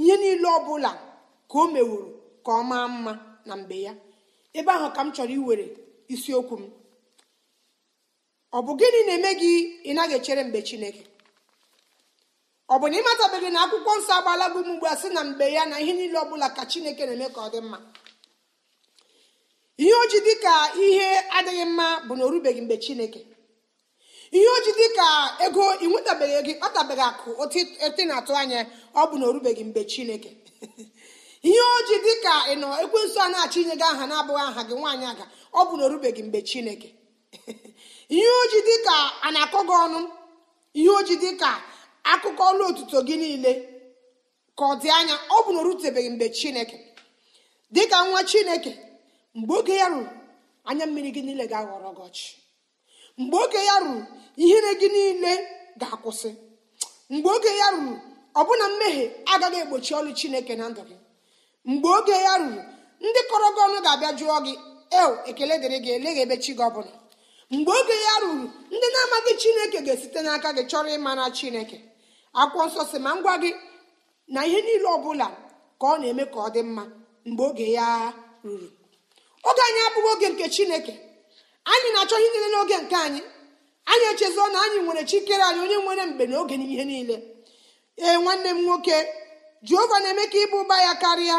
ihe 0.01 0.15
niile 0.21 0.47
ọ 0.47 0.59
bụla 0.67 0.91
ka 1.49 1.55
o 1.59 1.65
meworo 1.73 2.09
ka 2.45 2.51
ọ 2.51 2.63
maa 2.69 2.87
mma 2.93 3.13
na 3.47 3.53
mgbe 3.59 3.77
ya. 3.85 3.93
Ebe 4.57 4.71
ahụ 4.75 4.87
ka 4.95 5.01
m 5.05 5.09
chọrọ 5.15 5.33
iwere 5.39 5.65
isiokwu 6.13 6.55
m. 6.61 6.63
Ọ 8.53 8.59
bụ 8.65 8.71
gịnị 8.79 8.99
na-eme 9.07 9.31
gị 9.41 9.51
ị 9.89 9.91
naghị 9.95 10.15
echere 10.19 10.43
mgbe 10.47 10.59
chineke? 10.67 11.03
Ọ 12.69 12.75
bụ 12.79 12.85
na 12.91 12.95
ịmatabeghị 13.01 13.49
na 13.53 13.59
akwụkwọ 13.65 13.91
nsọ 13.99 14.11
agbaala 14.19 14.45
gị 14.53 14.59
m 14.65 14.69
ugbu 14.73 14.85
a 14.87 14.95
sị 15.01 15.07
na 15.15 15.21
mgbe 15.29 15.45
ya 15.55 15.63
na 15.71 15.75
ihe 15.83 15.93
niile 15.97 16.17
ọ 16.23 16.25
bụla 16.29 16.47
ka 16.55 16.61
chineke 16.71 17.03
na-eme 17.05 17.27
ka 17.35 17.39
ọ 17.41 17.49
dị 17.53 17.59
mma? 17.65 17.77
Ihe 19.81 19.93
o 19.93 20.03
ji 20.11 20.19
dị 20.25 20.33
ka 20.43 20.53
ihe 20.85 21.07
adịghị 21.37 21.65
mma 21.71 21.87
bụ 22.07 22.13
na 22.17 22.23
o 22.25 22.29
rubeghị 22.33 22.61
mgbe 22.61 22.75
chineke. 22.83 23.21
Ihe 24.31 24.47
oji 24.57 24.71
dị 24.79 24.87
ka 24.97 25.07
ego 25.45 25.61
ị 25.83 25.87
nwetabeghị 25.91 26.33
ego 26.39 26.49
ịkpatabeghị 26.53 27.03
akụ 27.09 27.29
otu 27.43 28.03
na-atụ 28.09 28.33
anya 28.41 28.59
ọ 28.95 29.01
bụ 29.09 29.15
na 29.19 29.25
o 29.27 29.31
rubeghị 29.35 29.63
mgbe 29.67 29.81
chineke. 29.91 30.31
Ihe 31.49 31.61
oji 31.77 31.95
dị 32.05 32.13
ka 32.23 32.33
ị 32.51 32.55
nọ 32.61 32.67
ekwensu 32.83 33.19
na-achọ 33.31 33.57
inye 33.61 33.75
gị 33.81 33.85
aha 33.91 34.03
na-abụghị 34.11 34.43
aha 34.49 34.61
gị 34.69 34.75
nwaanyị 34.79 35.05
aga 35.11 35.25
ọ 35.53 35.61
bụ 35.67 35.73
na 35.77 35.83
o 35.85 35.89
rubeghị 35.93 36.21
mgbe 36.27 36.39
chineke. 36.49 36.89
Ihe 38.15 38.29
oji 38.41 38.59
dị 38.67 38.75
ka 38.85 38.95
a 39.21 39.31
na-akọ 39.35 39.59
gị 39.69 39.75
ọnụ 39.85 39.99
ihe 40.79 40.89
oji 40.99 41.15
dị 41.23 41.29
ka 41.41 41.49
akụkọ 42.11 42.43
ọlụ 42.51 42.63
otuto 42.69 42.97
gị 43.07 43.15
niile 43.21 43.51
ka 44.57 44.63
ọ 44.71 44.73
dị 44.81 44.89
anya 44.99 45.15
ọ 45.35 45.37
bụ 45.45 45.49
na 45.53 45.59
o 45.59 45.63
rutebeghị 45.67 46.09
mgbe 46.13 46.27
chineke. 46.37 46.77
Dị 47.73 47.83
ka 47.91 47.97
nwa 48.07 48.21
chineke 48.29 48.71
mgbe 49.37 49.53
oge 49.59 49.75
ya 49.81 49.87
ruru 49.91 50.07
anya 50.69 50.85
mmiri 50.87 51.09
gị 51.15 51.21
niile 51.25 51.45
ga-aghọrọ 51.51 51.89
gị 51.97 52.03
ọchị. 52.07 52.27
Mgbe 53.17 53.37
oge 53.43 53.57
ya 53.69 53.75
ruru 53.79 54.05
ihere 54.43 54.71
gị 54.79 54.87
niile 54.95 55.31
ga-akwụsị. 55.79 56.29
Mgbe 57.09 57.29
oge 57.35 57.51
ya 57.61 57.67
ruru 57.71 57.93
ọbụna 58.39 58.65
mmehie 58.71 59.05
agaghị 59.33 59.57
egbochi 59.63 59.91
ọlụ 59.99 60.11
chineke 60.19 60.53
na 60.59 60.65
ndụ 60.69 60.81
gị. 60.89 60.95
Mgbe 61.71 61.87
oge 61.97 62.11
ya 62.27 62.33
ruru 62.41 62.61
ndị 63.05 63.21
kọrọ 63.29 63.47
gị 63.55 63.61
ọnụ 63.67 63.77
ga-abịa 63.85 64.11
jụọ 64.19 64.37
gị 64.45 64.53
eo 64.99 65.11
ekele 65.29 65.55
dịrị 65.61 65.77
gị 65.85 65.91
eleghị 65.97 66.21
ebe 66.25 66.35
chi 66.43 66.51
gị 66.57 66.63
ọbụla 66.69 66.93
mgbe 67.55 67.71
oge 67.79 67.95
ya 68.07 68.13
ruru 68.23 68.45
ndị 68.75 68.87
na-amaghị 68.93 69.31
chineke 69.41 69.79
ga-esite 69.85 70.19
n'aka 70.25 70.49
gị 70.57 70.63
chọrọ 70.71 70.89
ịmara 70.97 71.25
chineke. 71.37 71.77
Akwụkwọ 72.41 72.63
nsọ 72.67 72.81
si 72.91 72.97
ma 73.05 73.11
ngwa 73.17 73.33
gị 73.43 73.51
na 74.33 74.39
ihe 74.47 74.59
niile 74.65 74.87
ọ 74.95 74.97
bụla 75.03 75.27
ka 75.79 75.85
ọ 75.93 75.97
na-eme 76.01 76.23
ka 76.33 76.39
ọ 76.45 76.49
dị 76.55 76.61
mma 76.69 76.83
mgbe 77.27 77.43
oge 77.49 77.67
ya 77.77 77.87
ruru. 78.45 78.67
Oge 79.49 79.61
anyị 79.67 79.79
abụghị 79.87 80.09
oge 80.13 80.27
nke 80.33 80.45
chineke. 80.55 80.93
Anyị 81.71 81.89
na-achọ 81.93 82.15
ihe 82.21 82.29
niile 82.33 82.47
n'oge 82.53 82.77
nke 82.83 82.95
anyị. 83.05 83.21
Anyị 83.91 84.05
echezọ 84.11 84.43
na 84.53 84.59
anyị 84.65 84.77
nwere 84.85 85.03
chikere 85.09 85.43
anyị 85.49 85.59
onye 85.65 85.77
nwere 85.83 86.03
mgbe 86.09 86.23
na 86.31 86.35
oge 86.41 86.55
n'ihe 86.59 86.83
niile. 86.89 87.15
Ee 88.05 88.17
nwanne 88.23 88.49
m 88.49 88.59
nwoke 88.65 88.95
jehova 89.67 89.97
na-eme 90.03 90.23
ka 90.31 90.37
ịba 90.43 90.57
ụba 90.61 90.75
ya 90.87 90.93
karịa. 91.03 91.37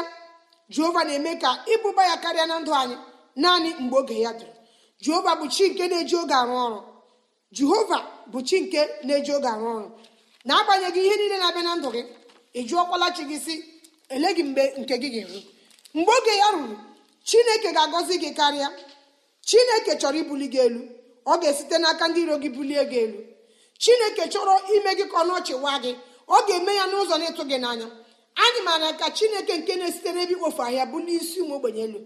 Jehova 0.75 1.01
na-eme 1.05 1.33
ka 1.43 1.51
ịba 1.73 1.87
ụba 1.91 2.03
ya 2.11 2.17
karịa 2.23 2.47
na 2.51 2.57
ndụ 2.61 2.73
anyị 2.81 2.97
naanị 3.43 3.71
mgbe 3.83 3.97
oge 4.01 4.17
ya 4.25 4.33
dịrị 4.38 4.53
jehova 5.05 5.33
bụ 5.41 5.47
chi 5.55 5.64
nke 5.71 5.85
na-eji 5.91 6.17
oge 6.23 6.35
arụ 6.43 6.55
ọrụ. 6.67 6.79
Jehova 7.57 7.99
bụ 8.33 8.38
chi 8.49 8.57
nke 8.64 8.81
na-eji 9.07 9.33
oge 9.37 9.49
arụ 9.55 9.67
ọrụ. 9.77 9.88
Na-agbanyeghị 10.49 11.01
ihe 11.07 11.17
niile 11.21 11.37
na-abịa 11.38 11.62
na 11.67 11.73
ndụ 11.79 11.88
gị 11.95 12.03
ị 12.59 12.61
jụọkwala 12.69 13.07
chi 13.17 13.23
gị 13.31 13.38
si 13.45 13.55
eleghị 14.14 14.43
mgbe 14.49 14.62
nke 14.81 14.95
gị 15.03 15.09
ga-eru? 15.14 15.41
Mgbe 15.95 16.12
oge 16.19 16.35
ya 16.43 16.49
ruru 16.55 16.77
chineke 17.29 17.69
ga-agọzi 17.77 18.14
gị 18.23 18.31
karịa. 18.38 18.69
Chineke 19.49 19.93
chọrọ 20.01 20.19
ibuli 20.23 20.47
gị 20.53 20.59
elu. 20.67 20.81
Ọ 21.31 21.33
ga-esite 21.41 21.77
n'aka 21.83 22.05
ndị 22.09 22.21
iro 22.25 22.37
gị 22.43 22.49
bulie 22.57 22.83
gị 22.91 22.99
elu. 23.05 23.19
Chineke 23.83 24.23
chọrọ 24.33 24.55
ime 24.75 24.91
gị 24.99 25.05
ka 25.13 25.17
ọ 25.23 25.25
n'ọchị 25.29 25.55
wa 25.65 25.73
gị. 25.85 25.93
Ọ 26.29 26.37
ga-eme 26.47 26.73
ya 26.79 26.85
n'ụzọ 26.91 27.15
na-ịtụ 27.21 27.43
gị 27.51 27.57
n'anya. 27.63 27.87
Anyị 28.45 28.61
maara 28.67 28.91
ka 29.01 29.07
chineke 29.17 29.53
nke 29.61 29.73
na-esite 29.81 30.11
n'ebe 30.15 30.33
ikpofu 30.35 30.61
ahịa 30.67 30.85
bụ 30.91 30.99
n'isi 31.07 31.37
ụmụ 31.43 31.55
ogbenye 31.59 31.83
elu. 31.87 31.99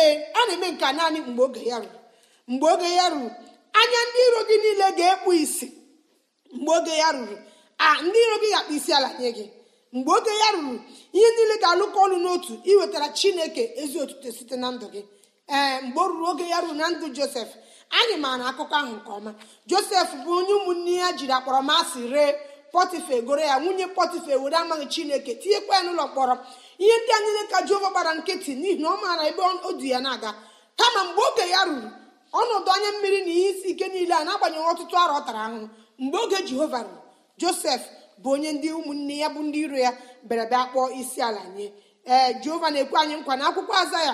Ee 0.00 0.12
a 0.34 0.40
na-eme 0.46 0.68
nke 0.74 0.86
naanị 0.96 1.18
mgbe 1.28 1.42
oge 1.46 1.62
ya 1.70 1.76
ruru. 1.82 1.98
Mgbe 2.50 2.66
oge 2.74 2.88
ya 2.98 3.06
ruru 3.12 3.30
anya 3.80 4.00
ndị 4.08 4.20
iro 4.28 4.40
gị 4.48 4.56
niile 4.62 4.86
ga-ekpu 4.98 5.30
isi. 5.44 5.66
Mgbe 6.56 6.70
oge 6.78 6.94
ya 7.02 7.08
ruru 7.16 7.36
a 7.78 8.02
ndị 8.04 8.18
iro 8.24 8.36
gị 8.42 8.48
ga-akpa 8.52 8.72
isi 8.78 8.90
ala 8.98 9.08
nye 9.18 9.30
gị. 9.36 9.44
Mgbe 9.96 10.10
oge 10.18 10.30
ya 10.42 10.48
ruru 10.54 10.74
ihe 11.16 11.28
niile 11.36 11.54
ga-alụkọ 11.62 11.98
ọnụ 12.06 12.16
n'otu 12.24 12.52
iwetara 12.70 13.08
chineke 13.18 13.62
ezi 13.82 13.96
otuto 14.02 14.28
site 14.36 14.56
na 14.62 14.68
ndụ 14.74 14.86
gị. 14.94 15.02
Ee 15.50 15.80
mgbe 15.80 16.00
o 16.00 16.08
ruru 16.08 16.26
oge 16.30 16.48
ya 16.48 16.60
ruru 16.60 16.74
na 16.74 16.86
ndụ 16.90 17.06
josef 17.16 17.48
anyị 17.98 18.16
maara 18.22 18.44
akụkọ 18.50 18.74
ahụ 18.80 18.92
nke 18.96 19.10
ọma. 19.18 19.30
Josef 19.70 20.08
bụ 20.24 20.30
onye 20.38 20.52
ụmụnne 20.58 20.92
ya 21.02 21.08
jiri 21.18 21.32
akpọrọmasị 21.38 22.00
ree 22.12 22.30
pọtifa 22.72 23.12
egoro 23.18 23.40
ya 23.50 23.54
nwunye 23.62 23.86
pọtifa 23.96 24.32
were 24.42 24.56
amaghị 24.62 24.86
chineke 24.92 25.32
tinyekwa 25.40 25.74
ya 25.76 25.82
n'ụlọ 25.84 26.04
mkpọrọ. 26.08 26.34
Ihe 26.78 26.94
ndị 27.00 27.10
a 27.16 27.18
niile 27.22 27.42
ka 27.50 27.58
jehova 27.66 27.90
gbara 27.90 28.12
nkịtị 28.18 28.52
n'ihi 28.60 28.78
na 28.82 28.88
ọ 28.88 28.96
maara 29.02 29.22
ebe 29.30 29.42
o 29.68 29.72
du 29.78 29.84
ya 29.92 29.98
na-aga. 30.04 30.30
Kama 30.78 31.00
mgbe 31.04 31.20
oge 31.28 31.44
ya 31.54 31.60
ruru 31.68 31.88
ọnọdụ 32.40 32.68
anya 32.74 32.90
mmiri 32.92 33.20
na 33.26 33.30
ihe 33.38 33.48
isi 33.50 33.68
ike 33.72 33.86
niile 33.92 34.14
a 34.14 34.24
na-agbanyeghị 34.24 34.68
ọtụtụ 34.72 34.94
arọ 35.02 35.12
ọ 35.18 35.26
tara 35.26 35.40
ahụhụ. 35.46 35.66
Mgbe 35.98 36.18
oge 36.24 36.38
jehova 36.48 36.78
ruru 36.86 36.98
josef 37.40 37.80
bụ 38.22 38.28
onye 38.34 38.50
ndị 38.52 38.68
ụmụnne 38.78 39.14
ya 39.22 39.28
bụ 39.34 39.40
ndị 39.42 39.58
iro 39.64 39.76
ya 39.86 39.90
bịara 40.28 40.44
bịa 40.50 40.64
kpọọ 40.70 40.86
isi 41.00 41.18
ala 41.28 41.42
nye. 41.56 41.66
Ee 42.06 42.34
jehova 42.42 42.68
na-ekwe 42.70 42.96
anyị 43.02 43.14
nkwa 43.20 43.34
na 43.36 43.44
akwụkwọ 43.48 43.74
aza 43.82 43.98
ya 44.08 44.12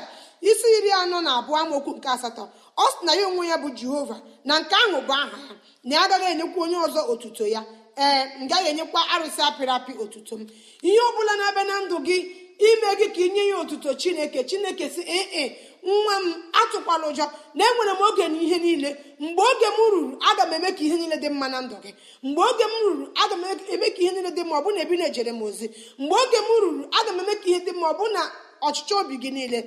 isi 0.51 0.67
iri 0.79 0.91
anọ 1.03 1.19
na 1.27 1.31
abụọ 1.39 1.57
amaokwu 1.63 1.93
nke 1.97 2.09
asatọ. 2.15 2.45
Ọ 2.77 2.85
sị 2.93 3.01
na 3.07 3.13
ya 3.19 3.27
onwe 3.29 3.45
ya 3.51 3.57
bụ 3.63 3.69
jehova 3.79 4.17
na 4.45 4.55
nke 4.61 4.75
ahụ 4.83 4.99
bụ 5.09 5.13
aha 5.23 5.39
ya 5.49 5.55
na 5.85 5.95
ya 5.97 6.01
agaghị 6.05 6.27
enyekwa 6.33 6.61
onye 6.65 6.77
ọzọ 6.87 7.01
otuto 7.13 7.45
ya. 7.55 7.61
Ee 7.99 8.23
m 8.41 8.49
gaghị 8.51 8.69
enyekwa 8.73 9.01
arụsị 9.15 9.41
apịrị 9.49 9.73
apị 9.79 9.93
otuto 10.03 10.35
m. 10.39 10.47
Ihe 10.89 10.99
ọ 11.09 11.11
bụla 11.17 11.33
na-abịa 11.41 11.65
na 11.71 11.75
ndụ 11.85 11.97
gị 12.07 12.17
ime 12.69 12.89
gị 12.99 13.07
ka 13.15 13.21
inye 13.27 13.43
ya 13.51 13.57
otuto 13.63 13.95
chineke. 14.01 14.45
Chineke 14.45 14.89
si 14.95 15.03
ee 15.07 15.47
nwa 15.83 16.15
m 16.21 16.27
atụkwala 16.61 17.05
ụjọ 17.11 17.25
na 17.55 17.63
enwere 17.69 17.93
m 17.99 18.03
oge 18.09 18.29
na 18.29 18.39
ihe 18.45 18.59
niile. 18.65 18.91
Mgbe 19.21 19.43
oge 19.53 19.67
m 19.67 19.79
ruru 19.93 20.19
aga 20.31 20.45
m 20.47 20.53
eme 20.57 20.71
ka 20.77 20.83
ihe 20.85 20.97
niile 21.01 21.17
dị 21.23 21.29
mma 21.31 21.49
na 21.49 21.59
ndụ 21.65 21.77
gị. 21.85 21.91
Mgbe 22.23 22.41
oge 22.51 22.65
m 22.65 22.75
ruru 22.85 23.05
aga 23.23 23.37
m 23.37 23.45
eme 23.75 23.87
ka 23.95 24.01
ihe 24.03 24.11
niile 24.13 24.31
dị 24.37 24.43
mma 24.45 24.57
ọ 24.59 24.63
bụ 24.65 24.71
na 24.75 24.81
ebi 24.85 24.97
na-ejere 24.97 25.33
m 25.33 25.43
ozi. 25.43 25.67
Mgbe 25.99 26.15
oge 26.23 26.37
m 26.37 26.49
ruru 26.63 26.85
aga 27.01 27.11
m 27.13 27.19
eme 27.23 27.35
ka 27.41 27.47
ihe 27.51 27.59
dị 27.67 27.73
mma 27.73 27.87
ọ 27.93 27.95
bụ 27.99 28.05
na 28.13 28.23
ọchịchọ 28.69 28.95
obi 29.01 29.17
gị 29.23 29.31
niile. 29.33 29.61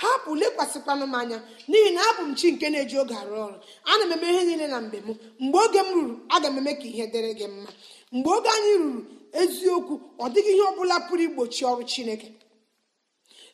Hapụ 0.00 0.30
lekwasịkwanụ 0.40 1.04
m 1.06 1.14
anya 1.20 1.38
n'ihi 1.70 1.90
na 1.96 2.00
abụ 2.10 2.22
m 2.28 2.34
chi 2.38 2.46
nke 2.52 2.66
na-eji 2.72 2.96
oge 3.02 3.14
arụ 3.22 3.34
ọrụ. 3.46 3.56
Ana 3.90 4.04
m 4.06 4.12
eme 4.14 4.26
ihe 4.32 4.42
niile 4.48 4.66
na 4.72 4.78
mgbe 4.84 4.98
m. 5.06 5.08
Mgbe 5.40 5.58
oge 5.64 5.80
m 5.82 5.88
ruru 5.94 6.14
aga 6.34 6.48
m 6.50 6.58
eme 6.60 6.72
ka 6.80 6.84
ihe 6.92 7.04
dịrị 7.12 7.32
gị 7.38 7.46
mma. 7.48 7.70
Mgbe 8.12 8.30
oge 8.36 8.48
anyị 8.56 8.72
ruru 8.82 9.00
eziokwu 9.40 9.94
ọ 10.18 10.26
dịghị 10.34 10.52
ihe 10.54 10.64
ọbụla 10.70 10.96
pụrụ 11.08 11.22
igbochi 11.28 11.62
ọrụ 11.70 11.82
chineke. 11.92 12.28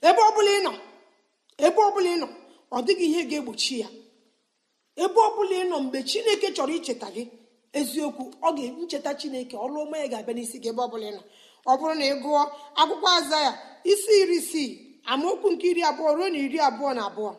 Ebe 0.08 0.20
ọbụla 0.28 0.50
ị 0.58 0.60
nọ 0.66 0.72
ebe 1.66 1.80
ọbụla 1.88 2.08
ị 2.14 2.16
nọ 2.22 2.28
ọ 2.70 2.78
dịghị 2.86 3.04
ihe 3.10 3.20
ga-egbochi 3.30 3.74
ya. 3.82 3.88
Ebe 5.04 5.18
ọbụla 5.28 5.54
ị 5.62 5.64
nọ 5.70 5.76
mgbe 5.84 5.98
chineke 6.10 6.46
chọrọ 6.56 6.72
icheta 6.78 7.08
gị 7.14 7.22
eziokwu 7.78 8.22
ọ 8.42 8.48
ga-ncheta 8.56 9.10
chineke. 9.20 9.54
Ọrụ 9.64 9.76
ọma 9.84 9.96
ya 10.02 10.06
ga-abịa 10.12 10.34
n'isi 10.36 10.56
gị 10.62 10.68
ebe 10.72 10.82
ọbụla 10.86 11.06
ị 11.10 11.12
nọ. 11.16 11.22
Ọ 11.70 11.72
bụrụ 11.78 11.94
na 11.98 12.04
ị 12.12 12.14
gụọ 12.22 12.40
akwụkwọ 12.80 13.08
aza 13.18 13.38
ya 13.46 13.52
isi 13.92 14.12
iri 14.22 14.36
isii. 14.42 14.70
Amaokwu 15.10 15.48
nke 15.52 15.66
iri 15.70 15.82
abụọ 15.90 16.10
ruo 16.16 16.28
na 16.32 16.38
iri 16.44 16.58
abụọ 16.68 16.90
na 16.96 17.02
abụọ. 17.08 17.30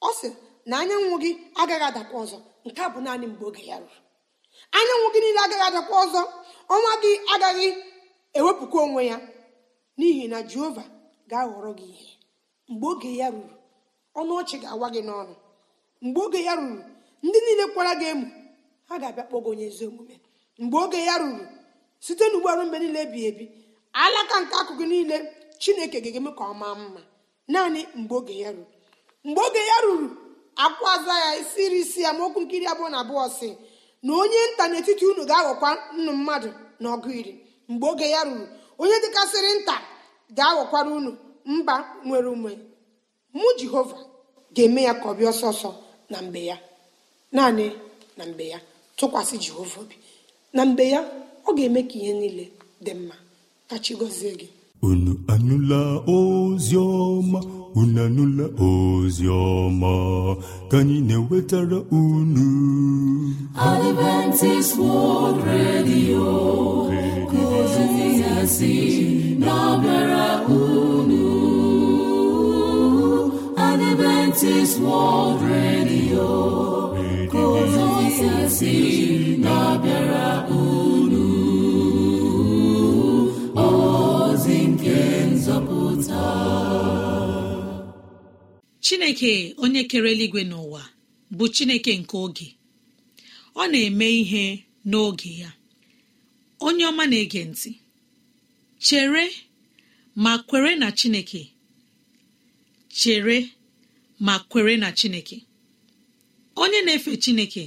Ọ 0.00 0.08
sị 0.18 0.28
na 0.68 0.74
anyanwụ 0.80 1.14
gị 1.22 1.30
agaghị 1.60 1.84
adakwa 1.90 2.16
ọzọ. 2.24 2.38
Nke 2.66 2.80
a 2.82 2.88
bụ 2.92 2.98
naanị 3.04 3.26
mgbe 3.30 3.44
oge 3.48 3.62
ya 3.70 3.76
ruru. 3.82 3.98
Anyanwụ 4.78 5.06
gị 5.14 5.20
niile 5.24 5.40
agaghị 5.44 5.64
adakwa 5.68 5.96
ọzọ. 6.04 6.20
Ọnwa 6.74 6.92
gị 7.02 7.10
agaghị 7.34 7.66
ewepụkwa 8.38 8.80
onwe 8.86 9.02
ya. 9.10 9.16
N'ihi 9.98 10.24
na 10.32 10.38
jehova 10.50 10.84
ga-aghọrọ 11.30 11.70
gị 11.78 11.86
ihe. 11.94 12.08
Mgbe 12.70 12.86
oge 12.92 13.10
ya 13.20 13.28
ruru 13.34 13.54
ọnụ 14.18 14.32
ọchị 14.40 14.56
ga-awa 14.62 14.86
gị 14.94 15.00
n'ọnụ. 15.08 15.34
Mgbe 16.04 16.20
oge 16.26 16.40
ya 16.46 16.54
ruru 16.60 16.82
ndị 17.24 17.38
niile 17.44 17.64
kwara 17.74 17.92
gị 18.00 18.06
emu 18.12 18.26
ha 18.88 18.94
ga-abịa 19.00 19.24
kpọgo 19.28 19.48
onye 19.52 19.64
ezi 19.70 19.84
omume. 19.88 20.16
Mgbe 20.62 20.76
oge 20.84 21.00
ya 21.08 21.14
ruru 21.22 21.44
site 22.04 22.24
n'ugbo 22.30 22.48
ọrụ 22.52 22.62
mgbe 22.66 22.78
niile 22.82 23.00
ebighị 23.06 23.26
ebi 23.30 23.44
alaka 24.02 24.36
nke 24.42 24.54
akụkụ 24.60 24.84
niile 24.92 25.16
chineke 25.62 25.98
ga-eme 26.04 26.30
ka 26.38 26.44
ọ 26.44 26.54
maa 26.60 26.74
mma. 26.80 27.00
Naanị 27.52 27.80
mgbe 27.98 28.14
oge 28.20 28.34
ya 28.42 28.50
ruru. 28.56 28.66
Mgbe 29.26 29.40
oge 29.46 29.58
ya 29.70 29.76
ruru 29.86 30.08
akwụ 30.64 30.84
aza 30.94 31.14
ya 31.24 31.30
isi 31.40 31.60
iri 31.66 31.78
isi 31.84 32.00
ya 32.04 32.10
ma 32.16 32.22
okwu 32.26 32.40
nkiri 32.44 32.66
abụọ 32.72 32.88
na 32.92 32.98
abụọ 33.02 33.24
si 33.38 33.48
na 34.04 34.10
onye 34.22 34.36
nta 34.54 34.64
n'etiti 34.70 35.04
unu 35.10 35.22
ga-aghọkwa 35.30 35.70
nnu 35.96 36.12
mmadụ 36.18 36.50
na 36.82 36.86
ọgụ 36.94 37.08
iri. 37.20 37.32
Mgbe 37.70 37.86
oge 37.92 38.06
ya 38.14 38.20
ruru 38.28 38.44
onye 38.82 38.96
dịkasịrị 39.02 39.50
nta 39.62 39.76
ga-aghọkwara 40.36 40.90
unu 40.98 41.10
mba 41.54 41.74
nwere 42.06 42.28
ume. 42.36 42.52
Mụ 43.38 43.46
jehova 43.58 43.98
ga-eme 44.54 44.80
ya 44.88 44.92
ka 45.00 45.06
ọ 45.10 45.14
bịa 45.18 45.30
ọsọ 45.32 45.46
ọsọ 45.52 45.70
na 46.10 46.16
mgbe 46.24 46.40
ya. 46.50 46.56
Naanị 47.34 47.66
na 48.16 48.22
mgbe 48.28 48.44
ya. 48.52 48.58
Tụkwasị 48.98 49.36
jehova 49.44 49.78
obi. 49.82 49.96
Na 50.56 50.62
mgbe 50.68 50.84
ya 50.94 51.00
ọ 51.48 51.50
ga-eme 51.56 51.80
ka 51.90 51.94
ihe 52.00 52.12
niile 52.20 52.44
dị 52.84 52.92
mma. 53.00 53.14
Ka 53.68 53.76
gọzie 54.00 54.32
gị. 54.40 54.48
Unu 54.88 55.12
anụla 55.32 55.80
ozi 56.16 56.76
ọma 56.76 57.40
unu 57.80 57.98
anụla 58.06 58.44
ozi 58.68 59.26
ọma 59.28 59.92
ka 60.70 60.76
anyị 60.82 60.98
na-ewetara 61.08 61.78
unu. 62.00 62.46
Adventist 63.70 64.72
World 64.78 65.38
Radio 65.46 66.26
unu. 70.48 71.24
Adventist 73.68 74.76
World 74.86 75.40
Radio 75.52 76.28
kozizasi 77.32 78.76
na-abịara 79.42 80.28
unu. 80.50 81.11
Chineke 88.92 89.54
onye 89.62 89.82
kere 89.90 90.08
eluigwe 90.12 90.42
n'ụwa 90.50 90.82
bụ 91.36 91.44
chineke 91.54 91.92
nke 92.00 92.16
oge. 92.24 92.48
Ọ 93.60 93.62
na-eme 93.72 94.06
ihe 94.20 94.44
n'oge 94.90 95.30
ya. 95.42 95.50
Onye 96.66 96.84
ọma 96.90 97.04
na-ege 97.10 97.40
ntị. 97.50 97.70
Chere 98.86 99.24
ma 100.22 100.32
kwere 100.48 100.72
na 100.82 100.88
chineke. 100.98 101.42
Chere 102.98 103.36
ma 104.26 104.34
kwere 104.50 104.74
na 104.82 104.88
chineke. 104.98 105.36
Onye 106.62 106.78
na-efe 106.86 107.12
chineke 107.24 107.64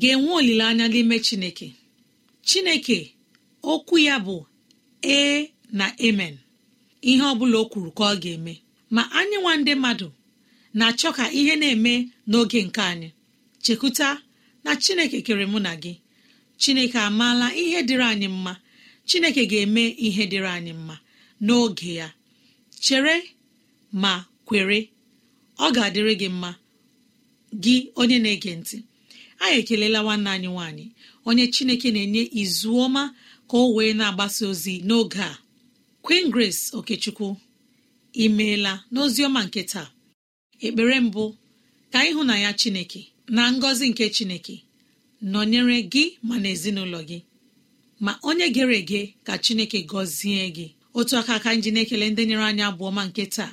ga-enwe 0.00 0.30
olileanya 0.38 0.86
n'ime 0.92 1.16
chineke. 1.26 1.68
Chineke 2.48 2.98
okwu 3.72 3.94
ya 4.06 4.16
bụ 4.26 4.36
ee 5.14 5.38
na 5.78 5.86
amen 6.06 6.34
ihe 7.10 7.22
ọ 7.22 7.32
bụla 7.38 7.56
o 7.58 7.64
kwuru 7.70 7.90
ka 7.98 8.04
ọ 8.04 8.14
ga-eme. 8.22 8.54
Ma 8.94 9.02
anyị 9.18 9.36
nwa 9.42 9.52
ndị 9.60 9.74
mmadụ 9.76 10.08
na-achọ 10.78 11.08
ka 11.18 11.24
ihe 11.38 11.54
na-eme 11.60 11.94
n'oge 12.30 12.60
nke 12.66 12.80
anyị. 12.92 13.08
Chekwuta 13.64 14.08
na 14.64 14.70
chineke 14.82 15.18
kere 15.26 15.44
mụ 15.52 15.58
na 15.66 15.72
gị. 15.82 15.92
Chineke 16.60 16.98
amaala 17.08 17.46
ihe 17.62 17.78
dịrị 17.88 18.04
anyị 18.12 18.28
mma. 18.36 18.52
Chineke 19.08 19.42
ga-eme 19.50 19.84
ihe 20.06 20.22
dịrị 20.30 20.48
anyị 20.56 20.72
mma 20.80 20.96
n'oge 21.46 21.90
ya. 22.00 22.08
Chere 22.84 23.16
ma 24.02 24.12
kwere 24.46 24.78
ọ 25.58 25.66
ga-adịrị 25.74 26.14
gị 26.20 26.28
mma. 26.36 26.50
Gị 27.62 27.74
onye 28.00 28.18
na-ege 28.24 28.52
ntị 28.60 28.76
anyị 29.42 29.56
ekelela 29.60 29.98
nwanne 30.04 30.30
anyị 30.34 30.48
nwanyị 30.54 30.84
onye 31.28 31.44
chineke 31.54 31.88
na-enye 31.94 32.22
izu 32.42 32.70
ọma 32.84 33.02
ka 33.48 33.56
o 33.56 33.74
wee 33.76 33.92
na-agbasa 33.98 34.42
ozi 34.52 34.74
n'oge 34.88 35.20
a. 35.20 35.38
Queen 36.04 36.26
Grace 36.34 36.62
Okechukwu 36.78 37.28
imeela 38.24 38.72
n'oziọma 38.92 39.40
nke 39.46 39.62
taa. 39.72 39.88
Ekpere 40.66 40.96
mbụ 41.06 41.24
ka 41.92 41.98
ịhụnanya 42.08 42.50
chineke 42.60 43.00
na 43.36 43.42
ngọzi 43.56 43.86
nke 43.90 44.04
chineke 44.16 44.54
nọnyere 45.32 45.78
gị 45.92 46.04
ma 46.28 46.34
na 46.42 46.48
ezinụlọ 46.54 47.00
gị. 47.08 47.18
Ma 48.04 48.12
onye 48.28 48.46
gere 48.56 48.76
ege 48.82 49.00
ka 49.26 49.34
chineke 49.44 49.78
gọzie 49.90 50.44
gị. 50.56 50.66
Otu 50.98 51.14
aka 51.20 51.32
aka 51.38 51.50
nji 51.56 51.70
na-ekele 51.74 52.06
ndị 52.10 52.22
nyere 52.28 52.44
anyị 52.50 52.62
abụọ 52.70 52.90
ma 52.96 53.02
nke 53.08 53.24
taa. 53.34 53.52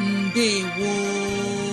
mbe 0.00 0.48
woo 0.78 1.71